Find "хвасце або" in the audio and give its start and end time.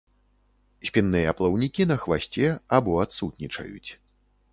2.05-2.97